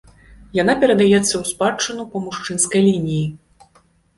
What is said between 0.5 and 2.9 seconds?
Яна перадаецца ў спадчыну па мужчынскай